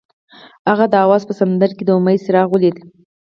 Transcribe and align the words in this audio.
هغه 0.69 0.85
د 0.89 0.93
اواز 1.05 1.21
په 1.27 1.33
سمندر 1.39 1.71
کې 1.77 1.83
د 1.85 1.89
امید 1.97 2.19
څراغ 2.25 2.47
ولید. 2.51 2.77